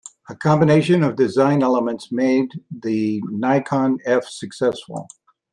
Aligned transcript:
A 0.29 0.35
combination 0.35 1.03
of 1.03 1.15
design 1.15 1.61
elements 1.61 2.11
made 2.11 2.59
the 2.71 3.21
Nikon 3.27 3.99
F 4.03 4.23
successful. 4.23 5.07